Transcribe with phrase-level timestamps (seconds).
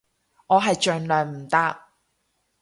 [0.47, 1.89] 我係盡量唔搭